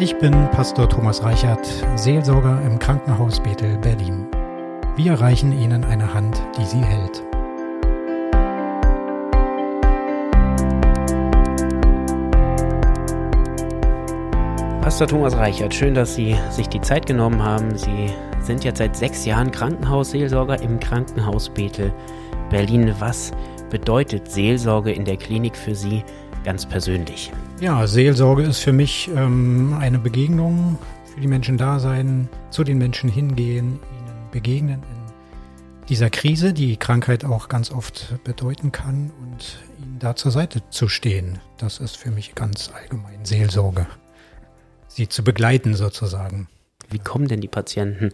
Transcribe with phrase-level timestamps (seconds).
[0.00, 4.28] Ich bin Pastor Thomas Reichert, Seelsorger im Krankenhaus Bethel Berlin.
[4.94, 7.24] Wir reichen Ihnen eine Hand, die Sie hält.
[14.80, 17.76] Pastor Thomas Reichert, schön, dass Sie sich die Zeit genommen haben.
[17.76, 21.92] Sie sind jetzt seit sechs Jahren Krankenhausseelsorger im Krankenhaus Bethel
[22.50, 22.94] Berlin.
[23.00, 23.32] Was
[23.68, 26.04] bedeutet Seelsorge in der Klinik für Sie
[26.48, 27.30] ganz persönlich?
[27.60, 30.78] Ja, Seelsorge ist für mich ähm, eine Begegnung,
[31.12, 36.78] für die Menschen da sein, zu den Menschen hingehen, ihnen begegnen in dieser Krise, die
[36.78, 41.38] Krankheit auch ganz oft bedeuten kann und ihnen da zur Seite zu stehen.
[41.58, 43.86] Das ist für mich ganz allgemein Seelsorge.
[44.86, 46.48] Sie zu begleiten sozusagen.
[46.88, 48.12] Wie kommen denn die Patienten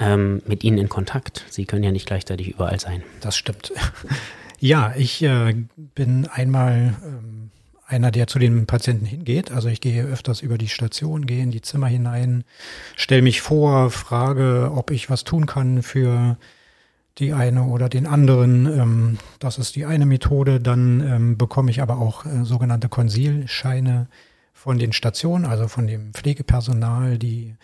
[0.00, 1.44] ähm, mit Ihnen in Kontakt?
[1.48, 3.04] Sie können ja nicht gleichzeitig überall sein.
[3.20, 3.72] Das stimmt.
[4.60, 7.52] Ja, ich äh, bin einmal ähm,
[7.88, 9.50] einer, der zu den Patienten hingeht.
[9.50, 12.44] Also ich gehe öfters über die Station, gehe in die Zimmer hinein,
[12.96, 16.36] stelle mich vor, frage, ob ich was tun kann für
[17.16, 18.66] die eine oder den anderen.
[18.66, 20.60] Ähm, das ist die eine Methode.
[20.60, 24.08] Dann ähm, bekomme ich aber auch äh, sogenannte Konsilscheine
[24.52, 27.54] von den Stationen, also von dem Pflegepersonal, die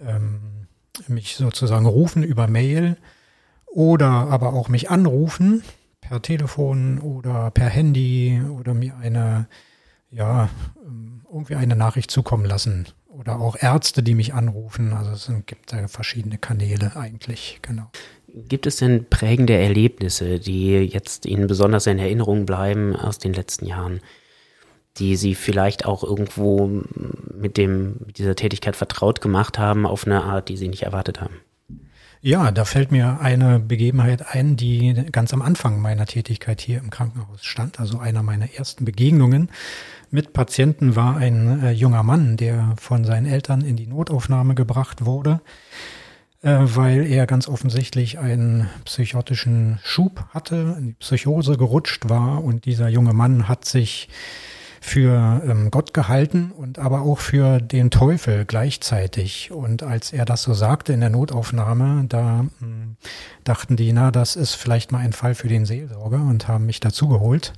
[0.00, 0.66] ähm,
[1.08, 2.96] mich sozusagen rufen über Mail
[3.66, 5.62] oder aber auch mich anrufen
[6.00, 9.46] per Telefon oder per Handy oder mir eine,
[10.12, 10.48] ja,
[10.84, 12.86] ähm, irgendwie eine Nachricht zukommen lassen.
[13.08, 14.92] Oder auch Ärzte, die mich anrufen.
[14.92, 17.90] Also es gibt da verschiedene Kanäle eigentlich, genau.
[18.26, 23.66] Gibt es denn prägende Erlebnisse, die jetzt Ihnen besonders in Erinnerung bleiben aus den letzten
[23.66, 24.00] Jahren,
[24.96, 26.66] die Sie vielleicht auch irgendwo
[27.34, 31.20] mit dem, mit dieser Tätigkeit vertraut gemacht haben, auf eine Art, die Sie nicht erwartet
[31.20, 31.36] haben?
[32.24, 36.88] Ja, da fällt mir eine Begebenheit ein, die ganz am Anfang meiner Tätigkeit hier im
[36.88, 37.80] Krankenhaus stand.
[37.80, 39.50] Also einer meiner ersten Begegnungen
[40.12, 45.04] mit Patienten war ein äh, junger Mann, der von seinen Eltern in die Notaufnahme gebracht
[45.04, 45.40] wurde,
[46.42, 52.66] äh, weil er ganz offensichtlich einen psychotischen Schub hatte, in die Psychose gerutscht war und
[52.66, 54.08] dieser junge Mann hat sich
[54.84, 59.52] für ähm, Gott gehalten und aber auch für den Teufel gleichzeitig.
[59.52, 62.96] Und als er das so sagte in der Notaufnahme, da hm,
[63.44, 66.80] dachten die, na, das ist vielleicht mal ein Fall für den Seelsorger und haben mich
[66.80, 67.52] dazugeholt.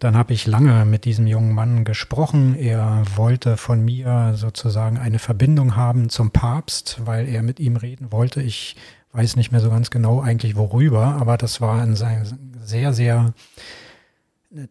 [0.00, 2.56] Dann habe ich lange mit diesem jungen Mann gesprochen.
[2.56, 8.10] Er wollte von mir sozusagen eine Verbindung haben zum Papst, weil er mit ihm reden
[8.10, 8.42] wollte.
[8.42, 8.74] Ich
[9.12, 13.32] weiß nicht mehr so ganz genau eigentlich worüber, aber das war ein sehr, sehr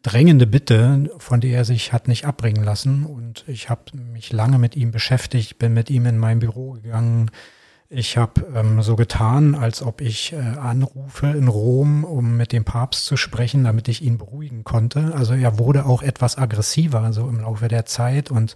[0.02, 3.06] drängende Bitte, von der er sich hat nicht abbringen lassen.
[3.06, 7.32] Und ich habe mich lange mit ihm beschäftigt, bin mit ihm in mein Büro gegangen.
[7.90, 12.66] Ich habe ähm, so getan, als ob ich äh, anrufe in Rom, um mit dem
[12.66, 15.14] Papst zu sprechen, damit ich ihn beruhigen konnte.
[15.16, 18.56] Also er wurde auch etwas aggressiver so im Laufe der Zeit und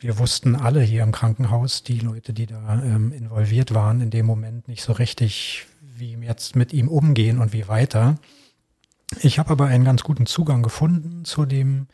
[0.00, 4.24] wir wussten alle hier im Krankenhaus, die Leute, die da ähm, involviert waren, in dem
[4.24, 8.16] Moment nicht so richtig, wie jetzt mit ihm umgehen und wie weiter.
[9.18, 11.88] Ich habe aber einen ganz guten Zugang gefunden zu dem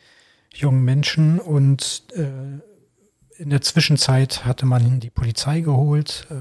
[0.55, 2.61] jungen Menschen und äh,
[3.39, 6.35] in der Zwischenzeit hatte man die Polizei geholt, äh,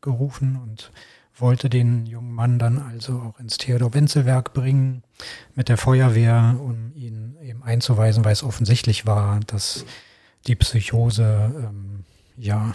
[0.00, 0.90] gerufen und
[1.34, 5.02] wollte den jungen Mann dann also auch ins Theodor-Wenzel-Werk bringen
[5.54, 9.84] mit der Feuerwehr, um ihn eben einzuweisen, weil es offensichtlich war, dass
[10.46, 12.04] die Psychose ähm,
[12.36, 12.74] ja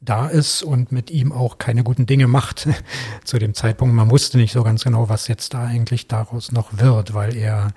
[0.00, 2.68] da ist und mit ihm auch keine guten Dinge macht
[3.24, 3.94] zu dem Zeitpunkt.
[3.94, 7.72] Man wusste nicht so ganz genau, was jetzt da eigentlich daraus noch wird, weil er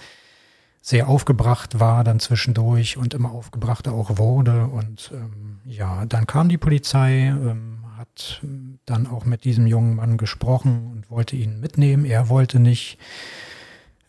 [0.82, 4.66] sehr aufgebracht war dann zwischendurch und immer aufgebrachter auch wurde.
[4.66, 8.42] Und ähm, ja, dann kam die Polizei, ähm, hat
[8.86, 12.04] dann auch mit diesem jungen Mann gesprochen und wollte ihn mitnehmen.
[12.06, 12.98] Er wollte nicht.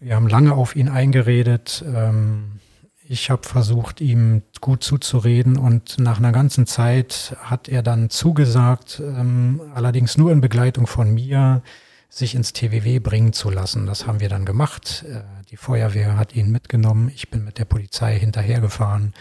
[0.00, 1.84] Wir haben lange auf ihn eingeredet.
[1.86, 2.60] Ähm,
[3.08, 9.02] ich habe versucht, ihm gut zuzureden und nach einer ganzen Zeit hat er dann zugesagt,
[9.04, 11.62] ähm, allerdings nur in Begleitung von mir,
[12.08, 13.86] sich ins TWW bringen zu lassen.
[13.86, 15.04] Das haben wir dann gemacht.
[15.08, 17.10] Äh, die Feuerwehr hat ihn mitgenommen.
[17.14, 19.14] Ich bin mit der Polizei hinterhergefahren.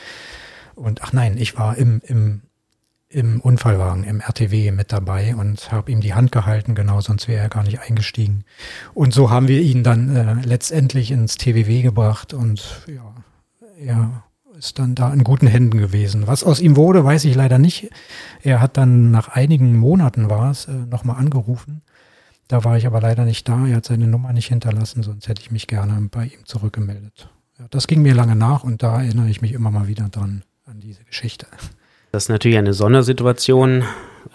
[0.76, 2.42] Und ach nein, ich war im, im,
[3.08, 7.42] im Unfallwagen, im RTW mit dabei und habe ihm die Hand gehalten, genau, sonst wäre
[7.42, 8.44] er gar nicht eingestiegen.
[8.94, 13.14] Und so haben wir ihn dann äh, letztendlich ins TWW gebracht und ja,
[13.82, 14.24] er
[14.58, 16.28] ist dann da in guten Händen gewesen.
[16.28, 17.90] Was aus ihm wurde, weiß ich leider nicht.
[18.42, 21.82] Er hat dann nach einigen Monaten war es, äh, nochmal angerufen.
[22.48, 23.66] Da war ich aber leider nicht da.
[23.66, 27.30] Er hat seine Nummer nicht hinterlassen, sonst hätte ich mich gerne bei ihm zurückgemeldet.
[27.70, 30.80] Das ging mir lange nach und da erinnere ich mich immer mal wieder dran, an
[30.80, 31.48] diese Geschichte.
[32.12, 33.84] Das ist natürlich eine Sondersituation.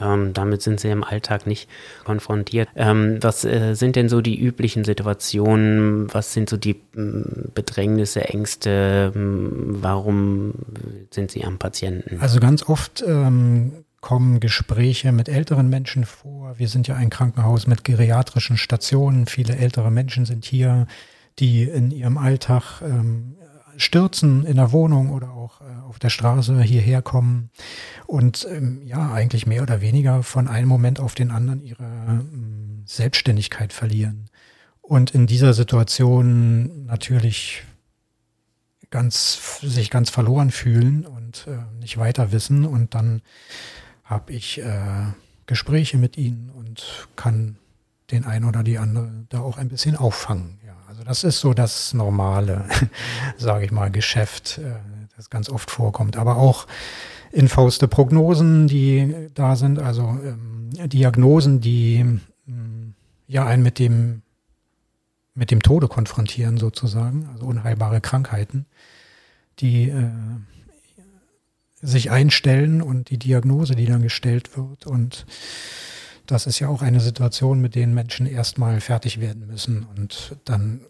[0.00, 1.69] Ähm, damit sind Sie im Alltag nicht
[2.05, 2.69] konfrontiert.
[2.77, 6.12] Ähm, was äh, sind denn so die üblichen Situationen?
[6.12, 9.12] Was sind so die ähm, Bedrängnisse, Ängste?
[9.15, 10.55] Ähm, warum
[11.11, 12.21] sind Sie am Patienten?
[12.21, 16.59] Also ganz oft ähm, kommen Gespräche mit älteren Menschen vor.
[16.59, 19.27] Wir sind ja ein Krankenhaus mit geriatrischen Stationen.
[19.27, 20.87] Viele ältere Menschen sind hier,
[21.38, 23.37] die in ihrem Alltag ähm,
[23.76, 27.50] stürzen in der Wohnung oder auch äh, auf der Straße hierher kommen
[28.06, 32.82] und ähm, ja, eigentlich mehr oder weniger von einem Moment auf den anderen ihre ähm,
[32.87, 34.31] Selbstständigkeit verlieren.
[34.81, 37.64] Und in dieser Situation natürlich
[38.90, 43.23] ganz, sich ganz verloren fühlen und äh, nicht weiter wissen und dann
[44.05, 45.06] habe ich äh,
[45.46, 47.56] Gespräche mit ihnen und kann
[48.11, 50.58] den einen oder die andere da auch ein bisschen auffangen.
[50.67, 52.64] Ja, also das ist so das normale,
[53.37, 54.75] sage ich mal, Geschäft, äh,
[55.17, 56.17] das ganz oft vorkommt.
[56.17, 56.67] Aber auch
[57.32, 62.94] infauste Prognosen, die da sind, also ähm, Diagnosen, die ähm,
[63.26, 64.23] ja einen mit dem
[65.37, 68.64] mit dem Tode konfrontieren sozusagen, also unheilbare Krankheiten,
[69.59, 70.11] die äh,
[71.82, 74.87] sich einstellen und die Diagnose, die dann gestellt wird.
[74.87, 75.26] Und
[76.26, 79.87] das ist ja auch eine Situation, mit denen Menschen erstmal fertig werden müssen.
[79.96, 80.81] Und dann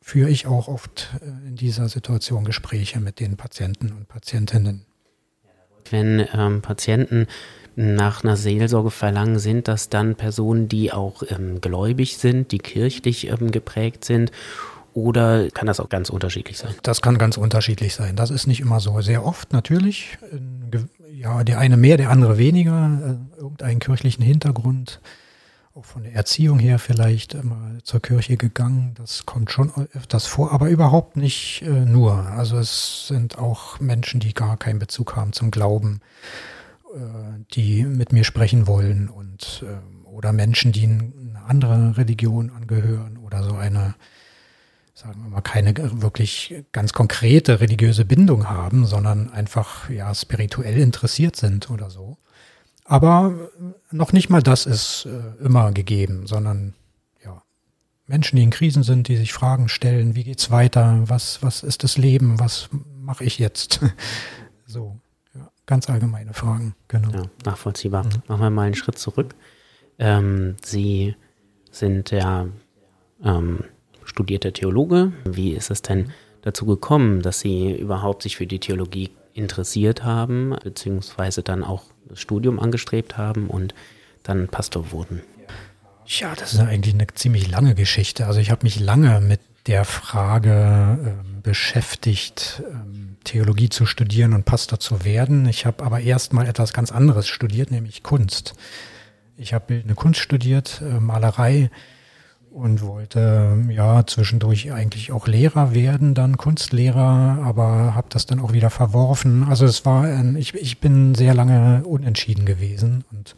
[0.00, 4.84] führe ich auch oft äh, in dieser Situation Gespräche mit den Patienten und Patientinnen.
[5.90, 7.26] Wenn ähm, Patienten
[7.74, 13.28] nach einer Seelsorge verlangen, sind das dann Personen, die auch ähm, gläubig sind, die kirchlich
[13.28, 14.30] ähm, geprägt sind
[14.94, 16.74] oder kann das auch ganz unterschiedlich sein?
[16.82, 18.14] Das kann ganz unterschiedlich sein.
[18.14, 19.00] Das ist nicht immer so.
[19.00, 20.18] Sehr oft natürlich.
[21.22, 23.18] Ja, der eine mehr, der andere weniger.
[23.36, 25.00] Äh, irgendeinen kirchlichen Hintergrund.
[25.72, 28.94] Auch von der Erziehung her vielleicht immer zur Kirche gegangen.
[28.96, 32.14] Das kommt schon öfters vor, aber überhaupt nicht äh, nur.
[32.14, 36.00] Also es sind auch Menschen, die gar keinen Bezug haben zum Glauben,
[36.92, 36.98] äh,
[37.54, 39.64] die mit mir sprechen wollen und
[40.04, 43.94] oder Menschen, die eine andere Religion angehören oder so eine
[45.02, 51.36] sagen wir mal, keine wirklich ganz konkrete religiöse Bindung haben, sondern einfach ja spirituell interessiert
[51.36, 52.18] sind oder so.
[52.84, 53.50] Aber
[53.90, 56.74] noch nicht mal das ist äh, immer gegeben, sondern
[57.24, 57.42] ja,
[58.06, 61.84] Menschen, die in Krisen sind, die sich Fragen stellen, wie geht's weiter, was, was ist
[61.84, 62.68] das Leben, was
[63.00, 63.80] mache ich jetzt?
[64.66, 64.98] so,
[65.34, 67.10] ja, ganz allgemeine Fragen, genau.
[67.10, 68.04] Ja, nachvollziehbar.
[68.04, 68.22] Mhm.
[68.28, 69.34] Machen wir mal einen Schritt zurück.
[69.98, 71.16] Ähm, Sie
[71.70, 72.46] sind ja
[73.24, 73.64] ähm,
[74.04, 75.12] studierter Theologe.
[75.24, 76.12] Wie ist es denn
[76.42, 82.20] dazu gekommen, dass Sie überhaupt sich für die Theologie interessiert haben, beziehungsweise dann auch das
[82.20, 83.74] Studium angestrebt haben und
[84.22, 85.22] dann Pastor wurden?
[86.06, 88.26] Ja, das ist eigentlich eine ziemlich lange Geschichte.
[88.26, 94.44] Also ich habe mich lange mit der Frage äh, beschäftigt, ähm, Theologie zu studieren und
[94.44, 95.46] Pastor zu werden.
[95.46, 98.54] Ich habe aber erst mal etwas ganz anderes studiert, nämlich Kunst.
[99.36, 101.70] Ich habe bildende Kunst studiert, äh, Malerei
[102.52, 108.52] und wollte ja zwischendurch eigentlich auch Lehrer werden, dann Kunstlehrer, aber habe das dann auch
[108.52, 109.44] wieder verworfen.
[109.48, 113.34] Also es war, ein, ich, ich bin sehr lange unentschieden gewesen und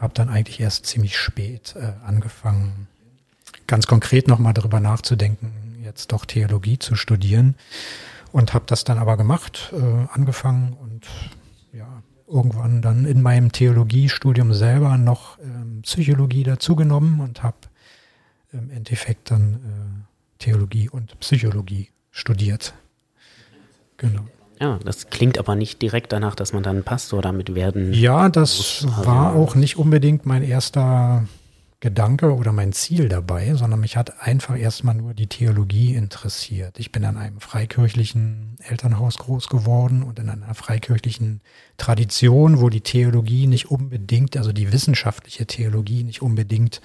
[0.00, 2.86] habe dann eigentlich erst ziemlich spät äh, angefangen,
[3.66, 5.52] ganz konkret nochmal darüber nachzudenken,
[5.82, 7.56] jetzt doch Theologie zu studieren
[8.30, 11.06] und habe das dann aber gemacht, äh, angefangen und
[11.72, 11.86] ja
[12.28, 17.56] irgendwann dann in meinem Theologiestudium selber noch ähm, Psychologie dazugenommen und habe
[18.52, 22.74] im Endeffekt dann äh, Theologie und Psychologie studiert.
[23.96, 24.26] Genau.
[24.60, 27.92] Ja, das klingt aber nicht direkt danach, dass man dann Pastor damit werden.
[27.92, 29.06] Ja, das muss.
[29.06, 31.26] war auch nicht unbedingt mein erster
[31.82, 36.78] Gedanke oder mein Ziel dabei, sondern mich hat einfach erstmal nur die Theologie interessiert.
[36.78, 41.40] Ich bin an einem freikirchlichen Elternhaus groß geworden und in einer freikirchlichen
[41.78, 46.80] Tradition, wo die Theologie nicht unbedingt, also die wissenschaftliche Theologie nicht unbedingt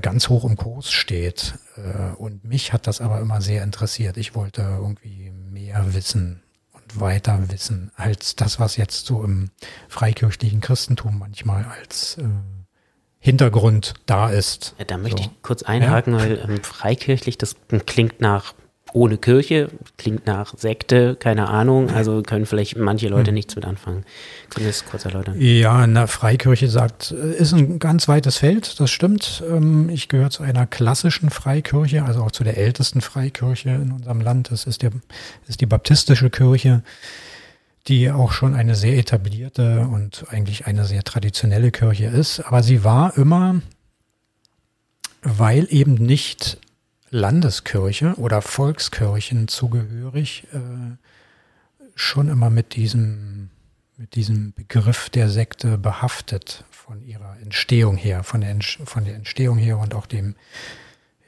[0.00, 1.54] ganz hoch im Kurs steht.
[1.76, 4.16] Äh, und mich hat das aber immer sehr interessiert.
[4.16, 6.42] Ich wollte irgendwie mehr wissen
[6.72, 9.50] und weiter wissen als das, was jetzt so im
[9.88, 12.24] freikirchlichen Christentum manchmal als äh,
[13.18, 14.74] Hintergrund da ist.
[14.78, 15.28] Ja, da möchte so.
[15.28, 16.20] ich kurz einhaken, ja.
[16.20, 17.56] weil ähm, freikirchlich, das
[17.86, 18.54] klingt nach
[18.92, 23.34] ohne Kirche, klingt nach Sekte, keine Ahnung, also können vielleicht manche Leute hm.
[23.34, 24.04] nichts mit anfangen.
[24.50, 25.34] Können Sie das kurz erläutern?
[25.38, 29.42] Ja, eine Freikirche sagt, äh, ist ein ganz weites Feld, das stimmt.
[29.50, 34.20] Ähm, ich gehöre zu einer klassischen Freikirche, also auch zu der ältesten Freikirche in unserem
[34.20, 34.50] Land.
[34.50, 34.92] Das ist, der,
[35.48, 36.82] ist die baptistische Kirche,
[37.88, 42.40] die auch schon eine sehr etablierte und eigentlich eine sehr traditionelle Kirche ist.
[42.40, 43.60] Aber sie war immer,
[45.22, 46.58] weil eben nicht
[47.10, 50.96] Landeskirche oder Volkskirchen zugehörig, äh,
[51.94, 53.50] schon immer mit diesem
[53.98, 59.56] mit diesem Begriff der Sekte behaftet von ihrer Entstehung her, von der, von der Entstehung
[59.56, 60.34] her und auch dem,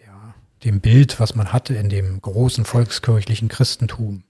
[0.05, 4.23] ja, dem Bild, was man hatte in dem großen volkskirchlichen Christentum.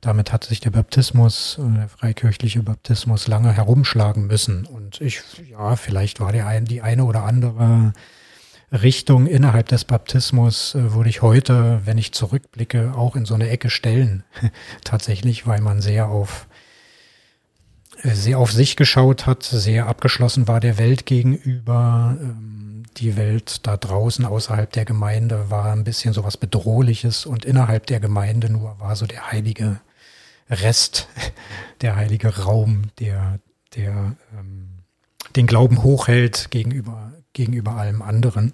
[0.00, 4.66] Damit hat sich der Baptismus, äh, der freikirchliche Baptismus lange herumschlagen müssen.
[4.66, 7.92] Und ich, ja, vielleicht war der ein, die eine oder andere
[8.72, 13.48] Richtung innerhalb des Baptismus äh, würde ich heute, wenn ich zurückblicke, auch in so eine
[13.48, 14.24] Ecke stellen.
[14.84, 16.46] Tatsächlich, weil man sehr auf
[18.02, 22.16] äh, sehr auf sich geschaut hat, sehr abgeschlossen war der Welt gegenüber.
[22.20, 27.44] Ähm, die Welt da draußen außerhalb der Gemeinde war ein bisschen so was Bedrohliches und
[27.44, 29.80] innerhalb der Gemeinde nur war so der heilige
[30.48, 31.08] Rest,
[31.80, 33.38] der heilige Raum, der,
[33.74, 34.68] der ähm,
[35.36, 38.52] den Glauben hochhält gegenüber, gegenüber allem anderen.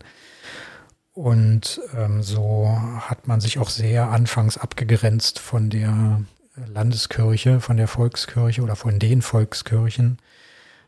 [1.13, 2.69] Und ähm, so
[3.01, 6.21] hat man sich auch sehr anfangs abgegrenzt von der
[6.67, 10.19] Landeskirche, von der Volkskirche oder von den Volkskirchen.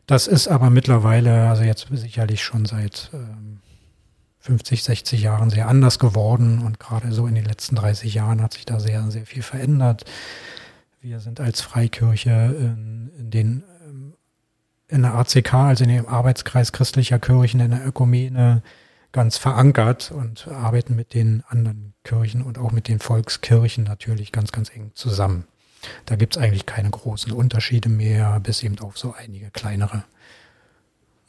[0.07, 3.59] Das ist aber mittlerweile, also jetzt sicherlich schon seit ähm,
[4.39, 8.53] 50, 60 Jahren sehr anders geworden und gerade so in den letzten 30 Jahren hat
[8.53, 10.05] sich da sehr, sehr viel verändert.
[11.01, 13.63] Wir sind als Freikirche in, in den
[14.89, 18.63] in der ACK, also in dem Arbeitskreis christlicher Kirchen, in der Ökumene
[19.11, 24.51] ganz verankert und arbeiten mit den anderen Kirchen und auch mit den Volkskirchen natürlich ganz,
[24.51, 25.45] ganz eng zusammen.
[26.05, 30.03] Da gibt es eigentlich keine großen Unterschiede mehr, bis eben auf so einige kleinere,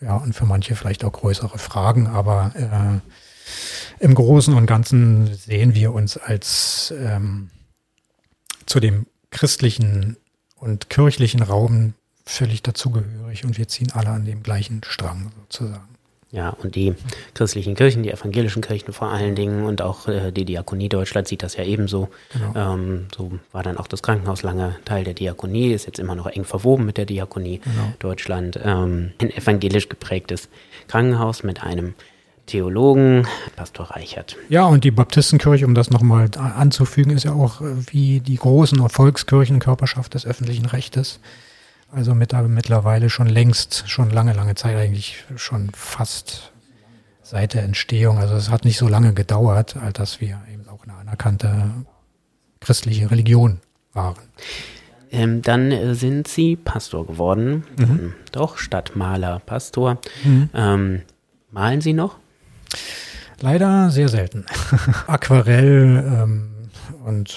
[0.01, 5.75] ja, und für manche vielleicht auch größere Fragen, aber äh, im Großen und Ganzen sehen
[5.75, 7.51] wir uns als ähm,
[8.67, 10.17] zu dem christlichen
[10.57, 11.95] und kirchlichen Raum
[12.31, 15.89] völlig dazugehörig und wir ziehen alle an dem gleichen Strang sozusagen.
[16.33, 16.95] Ja, und die
[17.35, 21.43] christlichen Kirchen, die evangelischen Kirchen vor allen Dingen und auch äh, die Diakonie Deutschland sieht
[21.43, 22.09] das ja ebenso.
[22.33, 22.75] Genau.
[22.75, 26.29] Ähm, so war dann auch das Krankenhaus lange Teil der Diakonie, ist jetzt immer noch
[26.29, 27.93] eng verwoben mit der Diakonie genau.
[27.99, 28.61] Deutschland.
[28.63, 30.49] Ähm, ein evangelisch geprägtes
[30.87, 31.95] Krankenhaus mit einem
[32.47, 34.37] Theologen, Pastor Reichert.
[34.49, 38.89] Ja, und die Baptistenkirche, um das nochmal anzufügen, ist ja auch äh, wie die großen
[38.89, 41.19] Volkskirchen Körperschaft des öffentlichen Rechtes.
[41.93, 46.53] Also mit, mittlerweile schon längst, schon lange, lange Zeit, eigentlich schon fast
[47.23, 48.19] seit der Entstehung.
[48.19, 51.71] Also es hat nicht so lange gedauert, als dass wir eben auch eine anerkannte
[52.61, 53.61] christliche Religion
[53.93, 54.17] waren.
[55.13, 57.65] Ähm, dann äh, sind Sie Pastor geworden.
[57.77, 57.85] Mhm.
[57.85, 59.99] Ähm, doch, Stadtmaler, Pastor.
[60.23, 60.51] Mhm.
[60.55, 61.03] Ähm,
[61.51, 62.17] malen Sie noch?
[63.41, 64.47] Leider sehr selten.
[65.07, 66.51] Aquarell ähm,
[67.05, 67.37] und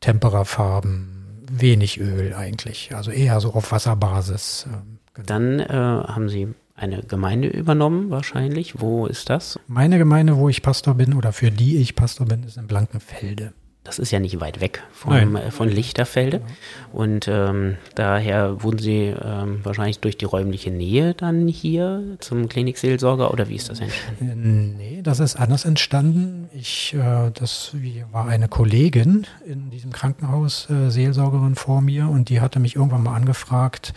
[0.00, 1.13] Temperafarben,
[1.50, 2.94] wenig Öl eigentlich.
[2.94, 4.66] Also eher so auf Wasserbasis.
[4.68, 5.26] Ähm, genau.
[5.26, 8.80] Dann äh, haben Sie eine Gemeinde übernommen, wahrscheinlich.
[8.80, 9.58] Wo ist das?
[9.68, 13.52] Meine Gemeinde, wo ich Pastor bin oder für die ich Pastor bin, ist in Blankenfelde
[13.84, 16.40] das ist ja nicht weit weg vom, äh, von Lichterfelde.
[16.92, 23.30] Und ähm, daher wurden Sie ähm, wahrscheinlich durch die räumliche Nähe dann hier zum Klinikseelsorger
[23.30, 24.76] oder wie ist das entstanden?
[24.78, 26.48] Nee, das ist anders entstanden.
[26.54, 27.76] Ich, äh, das
[28.10, 33.02] war eine Kollegin in diesem Krankenhaus, äh, Seelsorgerin vor mir, und die hatte mich irgendwann
[33.02, 33.92] mal angefragt,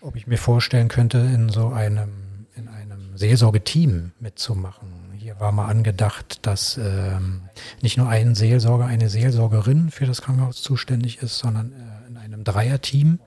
[0.00, 5.66] ob ich mir vorstellen könnte, in so einem, in einem Seelsorgeteam mitzumachen hier war mal
[5.66, 7.40] angedacht, dass ähm,
[7.82, 12.44] nicht nur ein Seelsorger, eine Seelsorgerin für das Krankenhaus zuständig ist, sondern äh, in einem
[12.44, 13.18] Dreierteam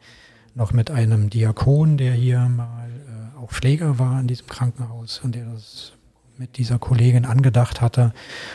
[0.55, 5.35] noch mit einem Diakon, der hier mal äh, auch Pfleger war in diesem Krankenhaus und
[5.35, 5.91] der das
[6.37, 8.13] mit dieser Kollegin angedacht hatte.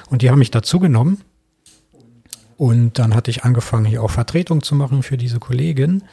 [0.09, 1.21] Und die haben mich dazu genommen.
[2.57, 6.05] Und dann hatte ich angefangen, hier auch Vertretung zu machen für diese Kollegin.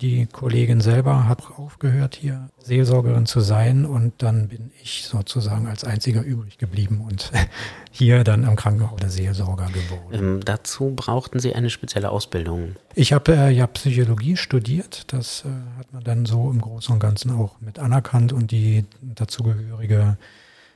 [0.00, 3.84] Die Kollegin selber hat aufgehört, hier Seelsorgerin zu sein.
[3.84, 7.32] Und dann bin ich sozusagen als einziger übrig geblieben und
[7.90, 10.12] hier dann am Krankenhaus der Seelsorger geworden.
[10.12, 12.76] Ähm, dazu brauchten Sie eine spezielle Ausbildung?
[12.94, 15.12] Ich habe äh, ja Psychologie studiert.
[15.12, 18.84] Das äh, hat man dann so im Großen und Ganzen auch mit anerkannt und die
[19.02, 20.16] dazugehörige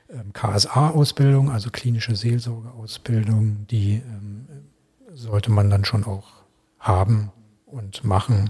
[0.09, 4.47] ähm, KSA-Ausbildung, also klinische Seelsorgeausbildung, die ähm,
[5.13, 6.27] sollte man dann schon auch
[6.79, 7.31] haben
[7.65, 8.49] und machen.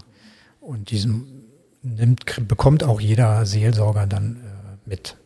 [0.59, 1.43] Und diesen
[1.81, 5.17] nimmt, bekommt auch jeder Seelsorger dann äh, mit.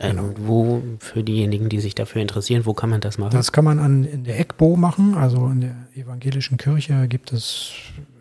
[0.00, 0.24] Ja, genau.
[0.24, 3.32] ähm, wo, für diejenigen, die sich dafür interessieren, wo kann man das machen?
[3.32, 7.72] Das kann man an, in der EGBO machen, also in der evangelischen Kirche gibt es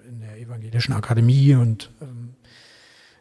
[0.09, 2.35] in der evangelischen Akademie und ähm,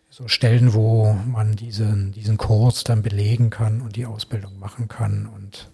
[0.09, 5.27] so Stellen, wo man diesen, diesen Kurs dann belegen kann und die Ausbildung machen kann
[5.27, 5.69] und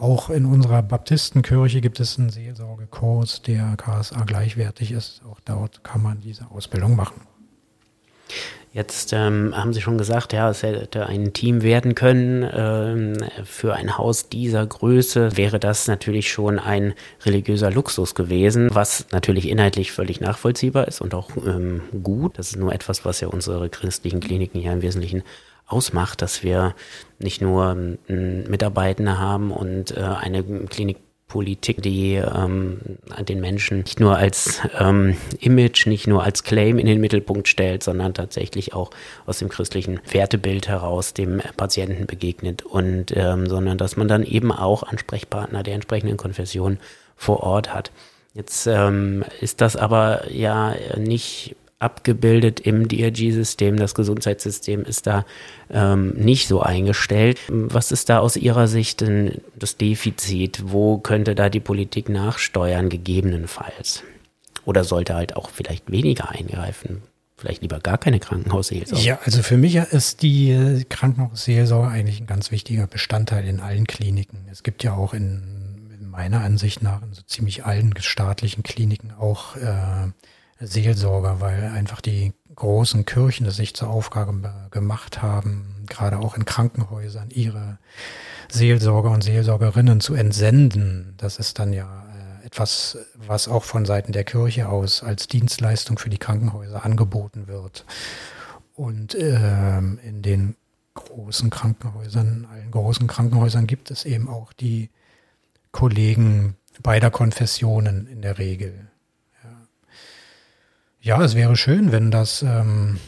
[0.00, 5.22] auch in unserer Baptistenkirche gibt es einen Seelsorgekurs, der KSA gleichwertig ist.
[5.30, 7.20] Auch dort kann man diese Ausbildung machen.
[8.72, 12.48] Jetzt ähm, haben Sie schon gesagt, ja, es hätte ein Team werden können.
[12.52, 19.06] Ähm, für ein Haus dieser Größe wäre das natürlich schon ein religiöser Luxus gewesen, was
[19.10, 22.38] natürlich inhaltlich völlig nachvollziehbar ist und auch ähm, gut.
[22.38, 25.22] Das ist nur etwas, was ja unsere christlichen Kliniken ja im Wesentlichen
[25.68, 26.74] ausmacht, dass wir
[27.18, 27.76] nicht nur
[28.08, 30.98] ähm, Mitarbeitende haben und äh, eine Klinik
[31.28, 32.80] Politik, die ähm,
[33.20, 37.82] den Menschen nicht nur als ähm, Image, nicht nur als Claim in den Mittelpunkt stellt,
[37.82, 38.90] sondern tatsächlich auch
[39.26, 44.50] aus dem christlichen Wertebild heraus dem Patienten begegnet und ähm, sondern dass man dann eben
[44.50, 46.78] auch Ansprechpartner der entsprechenden Konfession
[47.14, 47.92] vor Ort hat.
[48.32, 53.76] Jetzt ähm, ist das aber ja nicht abgebildet im DRG-System.
[53.76, 55.24] Das Gesundheitssystem ist da
[55.70, 57.38] ähm, nicht so eingestellt.
[57.48, 60.62] Was ist da aus Ihrer Sicht denn das Defizit?
[60.66, 64.02] Wo könnte da die Politik nachsteuern, gegebenenfalls?
[64.64, 67.02] Oder sollte halt auch vielleicht weniger eingreifen?
[67.36, 69.04] Vielleicht lieber gar keine Krankenhausseelsorge?
[69.04, 74.48] Ja, also für mich ist die Krankenhausseelsorge eigentlich ein ganz wichtiger Bestandteil in allen Kliniken.
[74.50, 79.12] Es gibt ja auch in, in meiner Ansicht nach in so ziemlich allen staatlichen Kliniken
[79.12, 80.10] auch äh,
[80.60, 86.44] Seelsorger, weil einfach die großen Kirchen es sich zur Aufgabe gemacht haben, gerade auch in
[86.44, 87.78] Krankenhäusern ihre
[88.50, 91.14] Seelsorger und Seelsorgerinnen zu entsenden.
[91.18, 92.04] Das ist dann ja
[92.42, 97.46] äh, etwas, was auch von Seiten der Kirche aus als Dienstleistung für die Krankenhäuser angeboten
[97.46, 97.84] wird.
[98.74, 100.56] Und ähm, in den
[100.94, 104.90] großen Krankenhäusern, allen großen Krankenhäusern gibt es eben auch die
[105.70, 108.88] Kollegen beider Konfessionen in der Regel.
[111.00, 112.98] Ja, es wäre schön, wenn das ähm,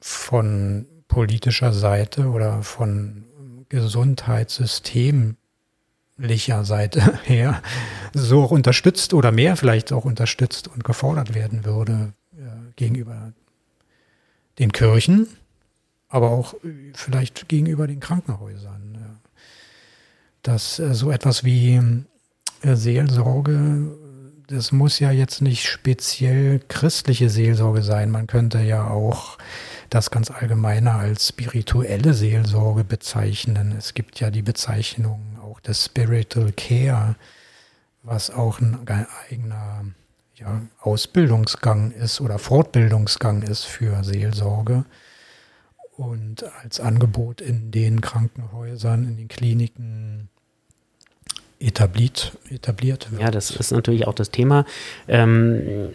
[0.00, 3.24] von politischer Seite oder von
[3.68, 5.36] gesundheitssystemlicher
[6.62, 7.60] Seite her
[8.14, 13.32] so auch unterstützt oder mehr vielleicht auch unterstützt und gefordert werden würde äh, gegenüber
[14.60, 15.26] den Kirchen,
[16.08, 16.54] aber auch
[16.94, 19.18] vielleicht gegenüber den Krankenhäusern.
[20.42, 21.80] Dass äh, so etwas wie
[22.62, 23.98] äh, Seelsorge
[24.48, 28.10] das muss ja jetzt nicht speziell christliche Seelsorge sein.
[28.10, 29.36] Man könnte ja auch
[29.90, 33.74] das ganz allgemeiner als spirituelle Seelsorge bezeichnen.
[33.76, 37.16] Es gibt ja die Bezeichnung auch des Spiritual Care,
[38.02, 38.86] was auch ein
[39.30, 39.84] eigener
[40.34, 44.86] ja, Ausbildungsgang ist oder Fortbildungsgang ist für Seelsorge.
[45.98, 50.30] Und als Angebot in den Krankenhäusern, in den Kliniken
[51.60, 53.20] etabliert, etabliert wird.
[53.20, 54.64] Ja, das ist natürlich auch das Thema.
[55.08, 55.90] Ähm,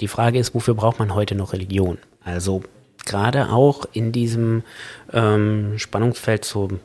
[0.00, 1.98] die Frage ist, wofür braucht man heute noch Religion?
[2.24, 2.62] Also
[3.04, 4.62] gerade auch in diesem
[5.12, 6.80] ähm, Spannungsfeld zum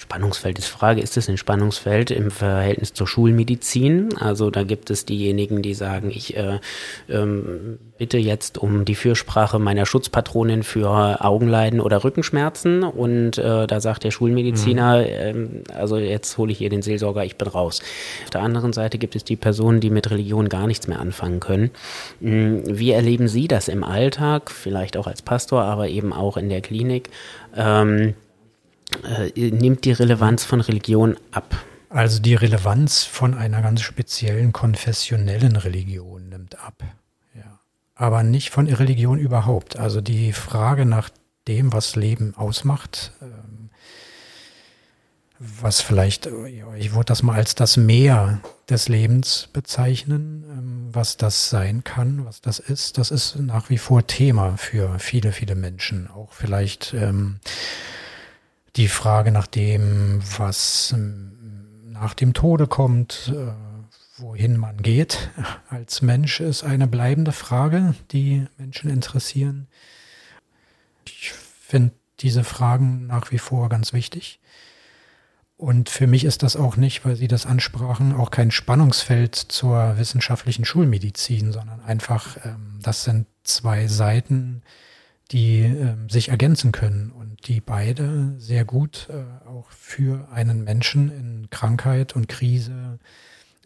[0.00, 4.16] Spannungsfeld ist Frage, ist es ein Spannungsfeld im Verhältnis zur Schulmedizin?
[4.16, 6.60] Also da gibt es diejenigen, die sagen, ich äh,
[7.08, 13.80] ähm, bitte jetzt um die Fürsprache meiner Schutzpatronin für Augenleiden oder Rückenschmerzen und äh, da
[13.80, 15.64] sagt der Schulmediziner, mhm.
[15.68, 17.82] äh, also jetzt hole ich hier den Seelsorger, ich bin raus.
[18.22, 21.40] Auf der anderen Seite gibt es die Personen, die mit Religion gar nichts mehr anfangen
[21.40, 21.70] können.
[22.20, 26.50] Hm, wie erleben Sie das im Alltag, vielleicht auch als Pastor, aber eben auch in
[26.50, 27.10] der Klinik?
[27.56, 28.14] Ähm,
[29.04, 31.56] äh, nimmt die Relevanz von Religion ab?
[31.90, 36.82] Also die Relevanz von einer ganz speziellen konfessionellen Religion nimmt ab.
[37.34, 37.60] Ja.
[37.94, 39.78] Aber nicht von Religion überhaupt.
[39.78, 41.10] Also die Frage nach
[41.46, 43.70] dem, was Leben ausmacht, ähm,
[45.38, 46.28] was vielleicht,
[46.76, 52.26] ich würde das mal als das Meer des Lebens bezeichnen, ähm, was das sein kann,
[52.26, 56.10] was das ist, das ist nach wie vor Thema für viele, viele Menschen.
[56.10, 57.38] Auch vielleicht ähm,
[58.76, 61.38] die Frage nach dem, was ähm,
[61.90, 63.52] nach dem Tode kommt, äh,
[64.18, 65.30] wohin man geht
[65.68, 69.68] als Mensch, ist eine bleibende Frage, die Menschen interessieren.
[71.04, 74.40] Ich finde diese Fragen nach wie vor ganz wichtig.
[75.56, 79.98] Und für mich ist das auch nicht, weil Sie das ansprachen, auch kein Spannungsfeld zur
[79.98, 84.62] wissenschaftlichen Schulmedizin, sondern einfach, ähm, das sind zwei Seiten,
[85.30, 87.12] die ähm, sich ergänzen können
[87.46, 92.98] die beide sehr gut äh, auch für einen Menschen in Krankheit und Krise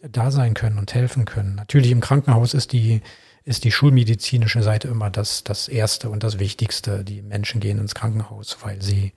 [0.01, 1.55] da sein können und helfen können.
[1.55, 3.01] Natürlich im Krankenhaus ist die,
[3.45, 7.03] ist die schulmedizinische Seite immer das, das Erste und das Wichtigste.
[7.03, 9.13] Die Menschen gehen ins Krankenhaus, weil sie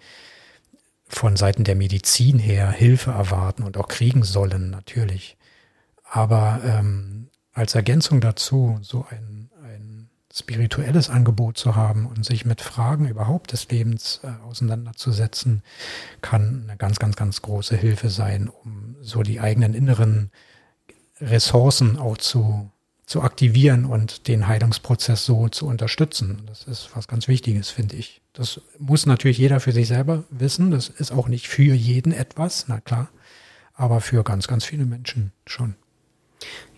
[1.09, 5.37] von Seiten der Medizin her Hilfe erwarten und auch kriegen sollen, natürlich.
[6.04, 9.50] Aber ähm, als Ergänzung dazu so ein
[10.37, 15.62] spirituelles Angebot zu haben und sich mit Fragen überhaupt des Lebens äh, auseinanderzusetzen,
[16.20, 20.31] kann eine ganz, ganz, ganz große Hilfe sein, um so die eigenen inneren
[21.20, 22.70] Ressourcen auch zu,
[23.07, 26.42] zu aktivieren und den Heilungsprozess so zu unterstützen.
[26.46, 28.20] Das ist was ganz Wichtiges, finde ich.
[28.35, 30.70] Das muss natürlich jeder für sich selber wissen.
[30.70, 33.09] Das ist auch nicht für jeden etwas, na klar,
[33.72, 35.77] aber für ganz, ganz viele Menschen schon.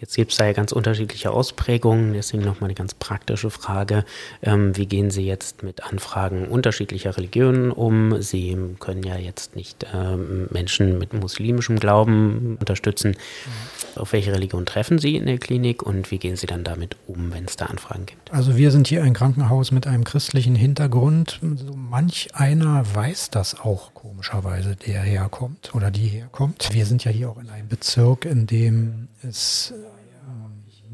[0.00, 4.04] Jetzt gibt es da ja ganz unterschiedliche Ausprägungen, deswegen nochmal eine ganz praktische Frage.
[4.42, 8.22] Ähm, wie gehen Sie jetzt mit Anfragen unterschiedlicher Religionen um?
[8.22, 13.10] Sie können ja jetzt nicht ähm, Menschen mit muslimischem Glauben unterstützen.
[13.10, 14.00] Mhm.
[14.00, 17.32] Auf welche Religion treffen Sie in der Klinik und wie gehen Sie dann damit um,
[17.32, 18.32] wenn es da Anfragen gibt?
[18.32, 21.40] Also wir sind hier ein Krankenhaus mit einem christlichen Hintergrund.
[21.42, 26.68] So manch einer weiß das auch komischerweise, der herkommt oder die herkommt.
[26.72, 29.74] Wir sind ja hier auch in einem Bezirk, in dem es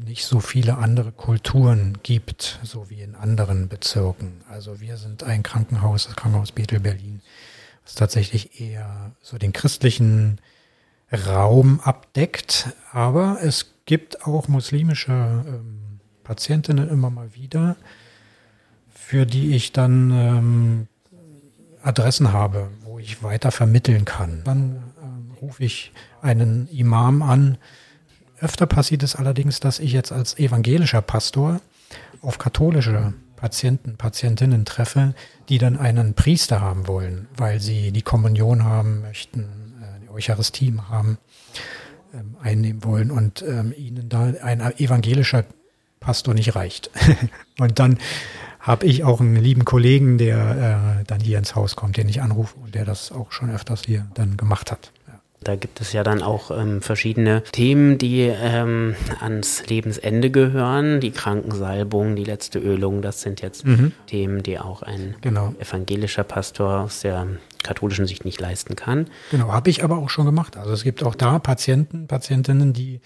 [0.05, 4.41] nicht so viele andere Kulturen gibt, so wie in anderen Bezirken.
[4.49, 7.21] Also wir sind ein Krankenhaus, das Krankenhaus Bethel Berlin,
[7.83, 10.39] was tatsächlich eher so den christlichen
[11.11, 12.69] Raum abdeckt.
[12.91, 17.75] Aber es gibt auch muslimische ähm, Patientinnen immer mal wieder,
[18.93, 20.87] für die ich dann ähm,
[21.81, 24.41] Adressen habe, wo ich weiter vermitteln kann.
[24.43, 25.91] Dann ähm, rufe ich
[26.21, 27.57] einen Imam an,
[28.39, 31.61] Öfter passiert es allerdings, dass ich jetzt als evangelischer Pastor
[32.21, 35.13] auf katholische Patienten, Patientinnen treffe,
[35.49, 40.73] die dann einen Priester haben wollen, weil sie die Kommunion haben möchten, äh, die Eucharistie
[40.89, 41.17] haben,
[42.13, 45.45] ähm, einnehmen wollen und ähm, ihnen da ein evangelischer
[45.99, 46.89] Pastor nicht reicht.
[47.59, 47.97] und dann
[48.59, 52.21] habe ich auch einen lieben Kollegen, der äh, dann hier ins Haus kommt, den ich
[52.21, 54.91] anrufe und der das auch schon öfters hier dann gemacht hat.
[55.45, 60.99] Da gibt es ja dann auch ähm, verschiedene Themen, die ähm, ans Lebensende gehören.
[60.99, 63.91] Die Krankensalbung, die letzte Ölung, das sind jetzt mhm.
[64.07, 65.53] Themen, die auch ein genau.
[65.59, 67.27] evangelischer Pastor aus der
[67.61, 69.05] katholischen Sicht nicht leisten kann.
[69.29, 70.57] Genau, habe ich aber auch schon gemacht.
[70.57, 73.01] Also es gibt auch da Patienten, Patientinnen, die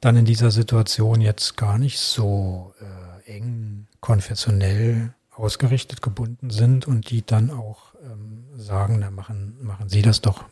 [0.00, 7.08] dann in dieser Situation jetzt gar nicht so äh, eng konfessionell ausgerichtet gebunden sind und
[7.10, 10.44] die dann auch ähm, sagen, na machen, machen Sie das doch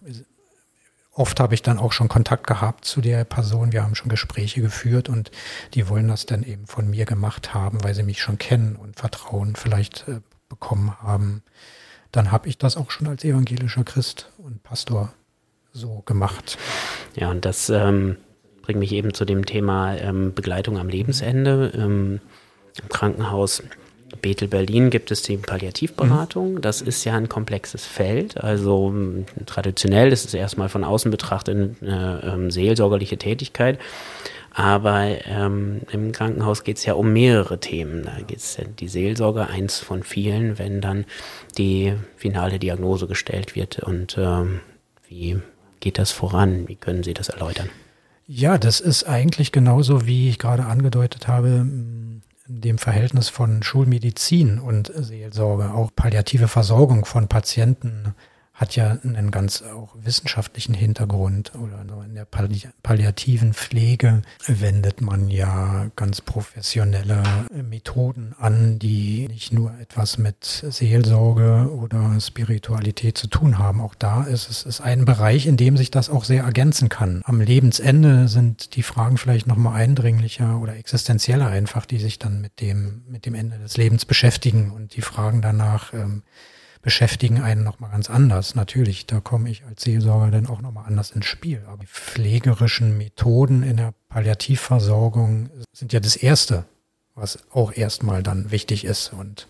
[1.15, 3.73] oft habe ich dann auch schon Kontakt gehabt zu der Person.
[3.73, 5.31] Wir haben schon Gespräche geführt und
[5.75, 8.97] die wollen das dann eben von mir gemacht haben, weil sie mich schon kennen und
[8.97, 11.43] Vertrauen vielleicht äh, bekommen haben.
[12.13, 15.13] Dann habe ich das auch schon als evangelischer Christ und Pastor
[15.73, 16.59] so gemacht.
[17.17, 18.17] Ja, und das ähm,
[18.63, 21.73] bringt mich eben zu dem Thema ähm, Begleitung am Lebensende.
[21.75, 22.21] Ähm,
[22.81, 23.63] Im Krankenhaus
[24.21, 26.55] Bethel Berlin gibt es die Palliativberatung.
[26.55, 26.61] Mhm.
[26.61, 28.43] Das ist ja ein komplexes Feld.
[28.43, 33.79] Also ähm, traditionell ist es erstmal von außen betrachtet eine äh, seelsorgerliche Tätigkeit.
[34.57, 38.05] Aber ähm, im Krankenhaus geht es ja um mehrere Themen.
[38.05, 41.07] Da geht es ja die Seelsorge, eins von vielen, wenn dann
[41.59, 43.81] die finale Diagnose gestellt wird.
[43.81, 44.61] Und ähm,
[45.09, 45.39] wie
[45.81, 46.69] geht das voran?
[46.69, 47.69] Wie können Sie das erläutern?
[48.29, 51.67] Ja, das ist eigentlich genauso, wie ich gerade angedeutet habe
[52.47, 58.15] dem Verhältnis von Schulmedizin und Seelsorge, auch palliative Versorgung von Patienten
[58.55, 65.29] hat ja einen ganz auch wissenschaftlichen Hintergrund oder in der Palli palliativen Pflege wendet man
[65.29, 67.21] ja ganz professionelle
[67.53, 73.81] Methoden an, die nicht nur etwas mit Seelsorge oder Spiritualität zu tun haben.
[73.81, 77.23] Auch da ist es ist ein Bereich, in dem sich das auch sehr ergänzen kann.
[77.25, 82.41] Am Lebensende sind die Fragen vielleicht noch mal eindringlicher oder existenzieller einfach, die sich dann
[82.41, 86.23] mit dem mit dem Ende des Lebens beschäftigen und die Fragen danach ähm,
[86.85, 88.55] beschäftigen einen nochmal ganz anders.
[88.55, 91.63] Natürlich, da komme ich als Seelsorger dann auch nochmal anders ins Spiel.
[91.67, 96.67] Aber die pflegerischen Methoden in der Palliativversorgung sind ja das Erste,
[97.15, 99.15] was auch erstmal dann wichtig ist.
[99.15, 99.49] Und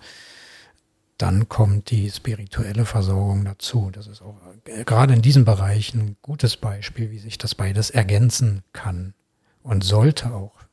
[1.19, 3.91] dann kommt die spirituelle Versorgung dazu.
[3.93, 4.41] Das ist auch
[4.85, 9.13] gerade in diesem Bereich ein gutes Beispiel, wie sich das beides ergänzen kann
[9.65, 10.64] und sollte auch.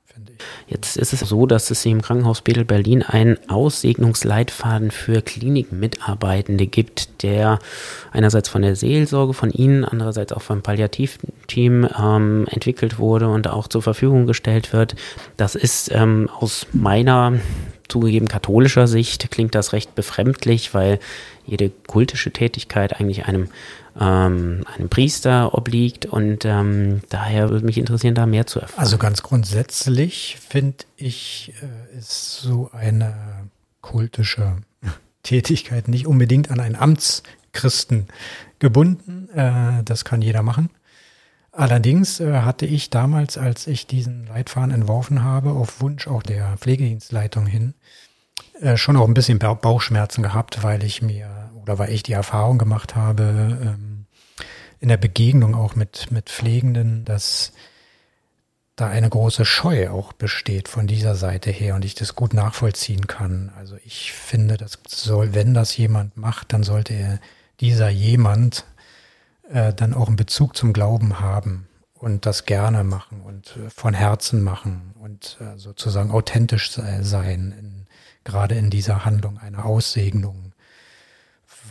[0.68, 7.24] Jetzt ist es so, dass es im Krankenhaus Bedel Berlin einen Aussegnungsleitfaden für Klinikmitarbeitende gibt,
[7.24, 7.60] der
[8.12, 13.68] einerseits von der Seelsorge von Ihnen, andererseits auch vom Palliativteam ähm, entwickelt wurde und auch
[13.68, 14.96] zur Verfügung gestellt wird.
[15.38, 17.34] Das ist ähm, aus meiner
[17.90, 21.00] zugegeben katholischer Sicht klingt das recht befremdlich, weil
[21.46, 23.50] jede kultische Tätigkeit eigentlich einem
[24.00, 28.80] ähm, einem Priester obliegt und ähm, daher würde mich interessieren, da mehr zu erfahren.
[28.80, 33.14] Also ganz grundsätzlich finde ich, äh, ist so eine
[33.82, 34.58] kultische
[35.24, 38.08] Tätigkeit nicht unbedingt an einen Amtschristen
[38.60, 39.30] gebunden.
[39.36, 40.70] Äh, das kann jeder machen.
[41.52, 46.58] Allerdings äh, hatte ich damals, als ich diesen Leitfaden entworfen habe, auf Wunsch auch der
[46.58, 47.74] Pflegedienstleitung hin,
[48.62, 51.41] äh, schon auch ein bisschen Bauchschmerzen gehabt, weil ich mir
[51.72, 53.24] oder weil ich die Erfahrung gemacht habe,
[53.62, 54.06] ähm,
[54.82, 57.54] in der Begegnung auch mit, mit Pflegenden, dass
[58.76, 63.08] da eine große Scheu auch besteht von dieser Seite her und ich das gut nachvollziehen
[63.08, 63.52] kann.
[63.58, 67.20] Also ich finde, das soll, wenn das jemand macht, dann sollte
[67.62, 68.66] dieser jemand
[69.50, 73.94] äh, dann auch einen Bezug zum Glauben haben und das gerne machen und äh, von
[73.94, 77.86] Herzen machen und äh, sozusagen authentisch sein, in,
[78.24, 80.51] gerade in dieser Handlung einer Aussegnung,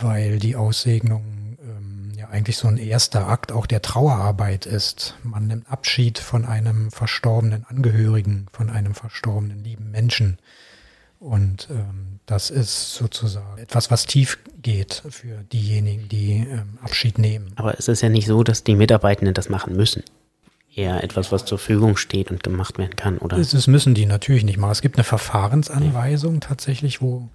[0.03, 5.15] weil die Aussegnung ähm, ja eigentlich so ein erster Akt auch der Trauerarbeit ist.
[5.23, 10.39] Man nimmt Abschied von einem verstorbenen Angehörigen, von einem verstorbenen lieben Menschen.
[11.19, 17.53] Und ähm, das ist sozusagen etwas, was tief geht für diejenigen, die ähm, Abschied nehmen.
[17.57, 20.03] Aber es ist ja nicht so, dass die Mitarbeitenden das machen müssen
[20.75, 23.37] eher etwas, was zur Verfügung steht und gemacht werden kann, oder?
[23.37, 24.73] Das müssen die natürlich nicht machen.
[24.73, 27.29] Es gibt eine Verfahrensanweisung tatsächlich, wo,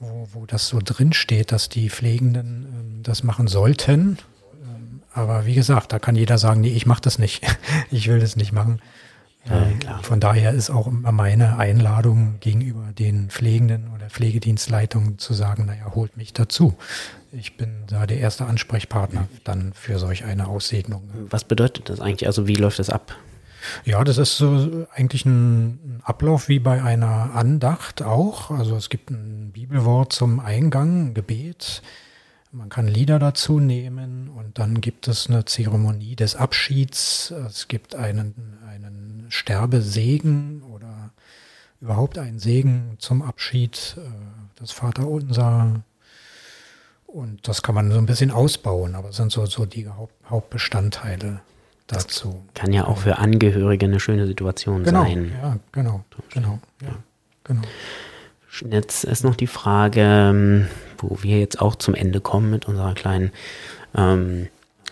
[0.00, 4.18] wo, wo das so drin steht, dass die Pflegenden ähm, das machen sollten.
[4.62, 7.42] Ähm, aber wie gesagt, da kann jeder sagen, nee, ich mache das nicht.
[7.90, 8.80] ich will das nicht machen.
[9.48, 15.34] Ja, ähm, Von daher ist auch immer meine Einladung gegenüber den Pflegenden oder Pflegedienstleitungen zu
[15.34, 16.74] sagen, naja, holt mich dazu.
[17.32, 21.02] Ich bin da der erste Ansprechpartner dann für solch eine Aussegnung.
[21.30, 22.26] Was bedeutet das eigentlich?
[22.26, 23.16] Also wie läuft das ab?
[23.84, 28.50] Ja, das ist so eigentlich ein Ablauf wie bei einer Andacht auch.
[28.50, 31.82] Also es gibt ein Bibelwort zum Eingang, ein Gebet.
[32.52, 37.30] Man kann Lieder dazu nehmen und dann gibt es eine Zeremonie des Abschieds.
[37.30, 41.10] Es gibt einen, einen Sterbesegen oder
[41.80, 43.96] überhaupt einen Segen zum Abschied.
[43.98, 44.08] Äh,
[44.56, 45.82] das Vaterunser,
[47.06, 50.14] und das kann man so ein bisschen ausbauen, aber es sind so, so die Haupt,
[50.28, 51.40] Hauptbestandteile
[51.92, 52.42] dazu.
[52.54, 55.32] Das kann ja auch für Angehörige eine schöne Situation genau, sein.
[55.42, 56.94] Ja, genau, genau, ja,
[57.44, 57.62] genau.
[58.70, 60.66] Jetzt ist noch die Frage, ähm,
[60.98, 63.30] wo wir jetzt auch zum Ende kommen mit unserer kleinen
[63.96, 64.48] ähm,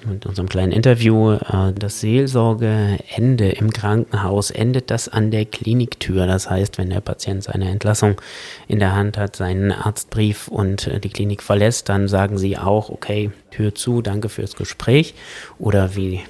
[0.07, 6.27] mit unserem kleinen Interview, äh, das Seelsorgeende im Krankenhaus, endet das an der Kliniktür.
[6.27, 8.21] Das heißt, wenn der Patient seine Entlassung
[8.69, 12.91] in der Hand hat, seinen Arztbrief und äh, die Klinik verlässt, dann sagen Sie auch,
[12.91, 15.15] okay, Tür zu, danke fürs Gespräch.
[15.59, 16.21] Oder wie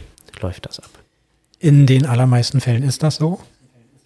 [0.43, 0.91] läuft das ab?
[1.59, 3.41] In den allermeisten Fällen ist das so.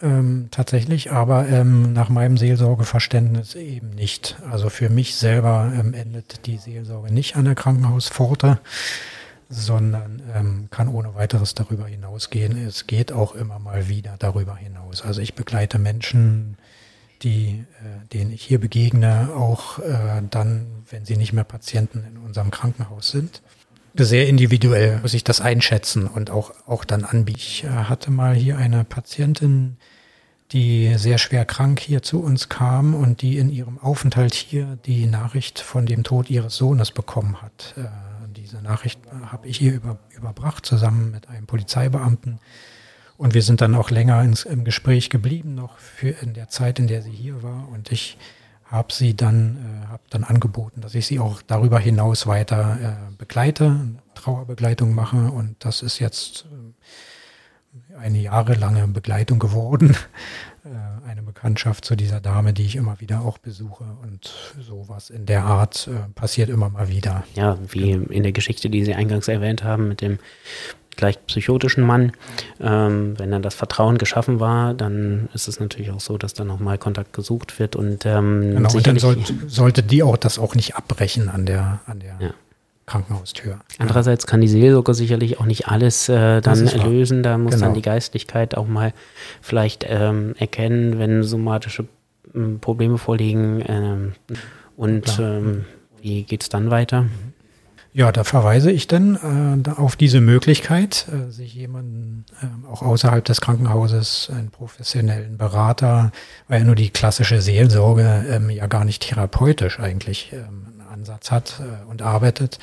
[0.01, 4.37] Ähm, tatsächlich, aber ähm, nach meinem Seelsorgeverständnis eben nicht.
[4.51, 8.59] Also für mich selber ähm, endet die Seelsorge nicht an der Krankenhauspforte
[9.53, 12.57] sondern ähm, kann ohne weiteres darüber hinausgehen.
[12.67, 15.03] Es geht auch immer mal wieder darüber hinaus.
[15.03, 16.57] Also ich begleite Menschen,
[17.23, 22.17] die, äh, denen ich hier begegne, auch äh, dann, wenn sie nicht mehr Patienten in
[22.17, 23.43] unserem Krankenhaus sind.
[23.95, 27.39] Sehr individuell muss ich das einschätzen und auch, auch dann anbieten.
[27.41, 29.77] Ich äh, hatte mal hier eine Patientin,
[30.53, 35.07] die sehr schwer krank hier zu uns kam und die in ihrem Aufenthalt hier die
[35.07, 37.75] Nachricht von dem Tod ihres Sohnes bekommen hat.
[37.77, 37.85] Äh,
[38.35, 39.01] diese Nachricht
[39.31, 42.39] habe ich ihr über, überbracht, zusammen mit einem Polizeibeamten.
[43.19, 46.79] Und wir sind dann auch länger ins, im Gespräch geblieben, noch für in der Zeit,
[46.79, 47.69] in der sie hier war.
[47.69, 48.17] Und ich
[48.73, 53.15] habe sie dann, äh, habe dann angeboten, dass ich sie auch darüber hinaus weiter äh,
[53.17, 53.79] begleite,
[54.15, 55.31] Trauerbegleitung mache.
[55.31, 59.97] Und das ist jetzt äh, eine jahrelange Begleitung geworden.
[60.65, 63.83] Äh, eine Bekanntschaft zu dieser Dame, die ich immer wieder auch besuche.
[64.05, 67.25] Und sowas in der Art äh, passiert immer mal wieder.
[67.35, 70.21] Ja, wie in der Geschichte, die Sie eingangs erwähnt haben, mit dem
[70.97, 72.13] gleich psychotischen Mann.
[72.61, 76.47] Ähm, wenn dann das Vertrauen geschaffen war, dann ist es natürlich auch so, dass dann
[76.47, 80.55] nochmal Kontakt gesucht wird und ähm, genau, und dann soll, sollte die auch das auch
[80.55, 82.35] nicht abbrechen an der, an der ja.
[82.87, 83.61] Krankenhaustür.
[83.79, 87.23] Andererseits kann die Seelsorge sicherlich auch nicht alles äh, dann lösen.
[87.23, 87.67] Da muss genau.
[87.67, 88.93] dann die Geistlichkeit auch mal
[89.41, 91.87] vielleicht ähm, erkennen, wenn somatische
[92.35, 93.65] ähm, Probleme vorliegen.
[93.67, 94.13] Ähm,
[94.77, 95.65] und ähm,
[96.01, 97.07] wie geht es dann weiter?
[97.95, 103.23] Ja, da verweise ich dann äh, auf diese Möglichkeit, äh, sich jemanden äh, auch außerhalb
[103.23, 106.11] des Krankenhauses, einen professionellen Berater,
[106.49, 111.61] weil ja nur die klassische Seelsorge ähm, ja gar nicht therapeutisch eigentlich ähm, Ansatz hat
[111.61, 112.59] äh, und arbeitet.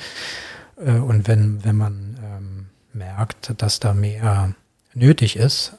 [0.84, 4.54] Äh, und wenn, wenn man ähm, merkt, dass da mehr
[4.94, 5.74] nötig ist,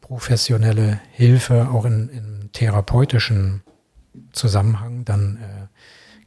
[0.00, 3.62] professionelle Hilfe auch in, in therapeutischen
[4.32, 5.66] Zusammenhang, dann äh,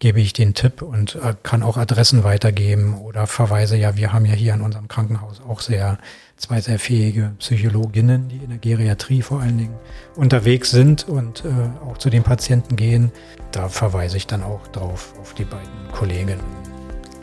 [0.03, 4.25] gebe ich den Tipp und äh, kann auch Adressen weitergeben oder verweise ja, wir haben
[4.25, 5.97] ja hier in unserem Krankenhaus auch sehr
[6.35, 9.75] zwei sehr fähige Psychologinnen, die in der Geriatrie vor allen Dingen
[10.17, 13.13] unterwegs sind und äh, auch zu den Patienten gehen.
[13.53, 16.43] Da verweise ich dann auch drauf auf die beiden Kolleginnen.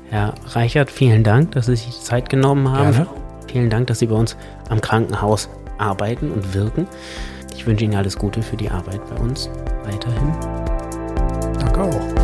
[0.08, 2.92] Herr Reichert, vielen Dank, dass Sie sich die Zeit genommen haben.
[2.92, 3.06] Gerne.
[3.52, 4.38] Vielen Dank, dass Sie bei uns
[4.70, 6.86] am Krankenhaus arbeiten und wirken.
[7.54, 9.50] Ich wünsche Ihnen alles Gute für die Arbeit bei uns
[9.84, 10.32] weiterhin.
[11.58, 12.19] Danke auch.